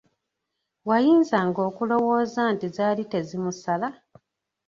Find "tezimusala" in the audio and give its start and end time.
3.11-3.89